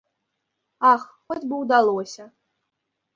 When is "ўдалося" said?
1.65-2.25